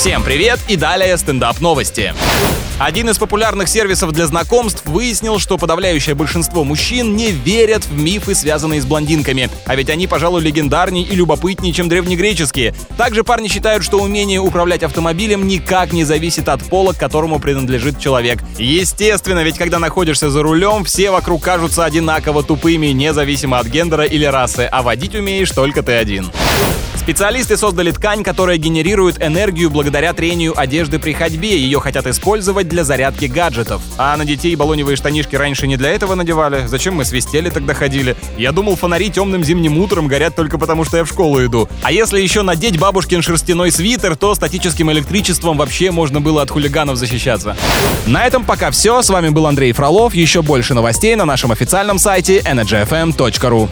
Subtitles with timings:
[0.00, 2.14] Всем привет и далее стендап новости.
[2.78, 8.34] Один из популярных сервисов для знакомств выяснил, что подавляющее большинство мужчин не верят в мифы,
[8.34, 9.50] связанные с блондинками.
[9.66, 12.74] А ведь они, пожалуй, легендарнее и любопытнее, чем древнегреческие.
[12.96, 18.00] Также парни считают, что умение управлять автомобилем никак не зависит от пола, к которому принадлежит
[18.00, 18.42] человек.
[18.56, 24.24] Естественно, ведь когда находишься за рулем, все вокруг кажутся одинаково тупыми, независимо от гендера или
[24.24, 26.30] расы, а водить умеешь только ты один.
[27.10, 31.58] Специалисты создали ткань, которая генерирует энергию благодаря трению одежды при ходьбе.
[31.58, 33.82] Ее хотят использовать для зарядки гаджетов.
[33.98, 36.68] А на детей баллоневые штанишки раньше не для этого надевали.
[36.68, 38.16] Зачем мы свистели тогда ходили?
[38.38, 41.68] Я думал, фонари темным зимним утром горят только потому, что я в школу иду.
[41.82, 46.96] А если еще надеть бабушкин шерстяной свитер, то статическим электричеством вообще можно было от хулиганов
[46.96, 47.56] защищаться.
[48.06, 49.02] На этом пока все.
[49.02, 50.14] С вами был Андрей Фролов.
[50.14, 53.68] Еще больше новостей на нашем официальном сайте energyfm.ru.